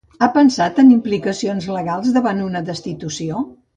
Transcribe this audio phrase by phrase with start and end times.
[0.25, 3.45] Ha pensat en implicacions legals davant d'una destitució?